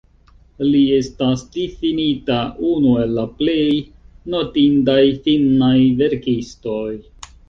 Li 0.67 0.79
estas 0.99 1.41
difinita 1.57 2.37
unu 2.69 2.93
el 3.01 3.13
la 3.17 3.25
plej 3.41 3.65
notindaj 4.37 4.97
finnaj 5.27 5.75
verkistoj. 6.01 6.89